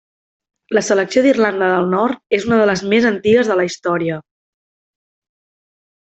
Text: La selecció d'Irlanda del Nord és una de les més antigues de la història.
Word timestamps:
La 0.75 0.81
selecció 0.85 1.21
d'Irlanda 1.25 1.67
del 1.73 1.85
Nord 1.91 2.37
és 2.39 2.47
una 2.49 2.57
de 2.61 2.65
les 2.69 2.81
més 2.93 3.05
antigues 3.13 3.51
de 3.51 3.59
la 3.59 3.67
història. 3.67 4.21